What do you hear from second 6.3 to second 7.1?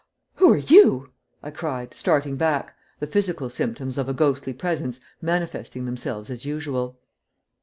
as usual.